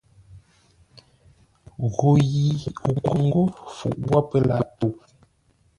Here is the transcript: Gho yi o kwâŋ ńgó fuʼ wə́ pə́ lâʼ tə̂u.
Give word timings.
Gho 1.93 2.09
yi 2.31 2.45
o 2.89 2.91
kwâŋ 3.03 3.19
ńgó 3.27 3.43
fuʼ 3.75 3.95
wə́ 4.09 4.21
pə́ 4.29 4.39
lâʼ 4.47 4.63
tə̂u. 4.77 4.89